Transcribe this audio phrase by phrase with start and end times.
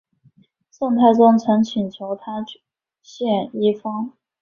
[0.71, 2.43] 宋太宗曾请求他
[3.03, 4.13] 献医方。